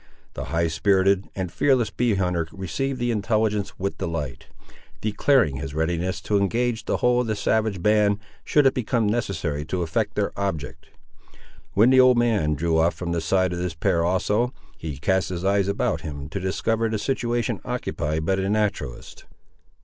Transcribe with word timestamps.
The 0.33 0.45
high 0.45 0.67
spirited 0.67 1.29
and 1.35 1.51
fearless 1.51 1.91
bee 1.91 2.15
hunter 2.15 2.47
received 2.51 2.97
the 2.99 3.11
intelligence 3.11 3.77
with 3.77 3.99
delight, 3.99 4.47
declaring 4.99 5.57
his 5.57 5.75
readiness 5.75 6.21
to 6.21 6.39
engage 6.39 6.85
the 6.85 6.97
whole 6.97 7.21
of 7.21 7.27
the 7.27 7.35
savage 7.35 7.83
band, 7.83 8.17
should 8.43 8.65
it 8.65 8.73
become 8.73 9.05
necessary 9.05 9.63
to 9.65 9.83
effect 9.83 10.15
their 10.15 10.31
object. 10.35 10.87
When 11.73 11.91
the 11.91 11.99
old 11.99 12.17
man 12.17 12.55
drew 12.55 12.79
off 12.79 12.95
from 12.95 13.11
the 13.11 13.21
side 13.21 13.53
of 13.53 13.59
this 13.59 13.75
pair 13.75 14.03
also, 14.03 14.55
he 14.75 14.97
cast 14.97 15.29
his 15.29 15.45
eyes 15.45 15.67
about 15.67 16.01
him 16.01 16.29
to 16.29 16.39
discover 16.39 16.89
the 16.89 16.97
situation 16.97 17.61
occupied 17.63 18.25
by 18.25 18.33
the 18.37 18.49
naturalist. 18.49 19.25